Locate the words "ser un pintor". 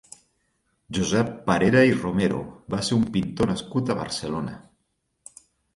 2.89-3.53